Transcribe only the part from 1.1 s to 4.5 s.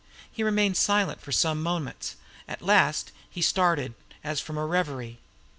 for some moments. At last he started, as